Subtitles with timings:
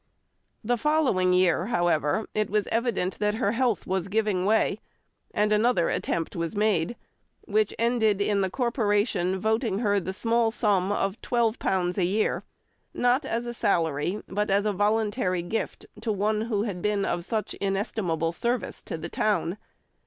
[0.63, 4.79] The following year, however, it was evident that her health was giving way,
[5.31, 6.95] and another attempt was made,
[7.41, 12.43] which ended in the Corporation voting her the small sum of £12 a year,
[12.95, 17.23] not as a salary, but as a voluntary gift to one who had been of
[17.23, 19.55] such inestimable service to the town.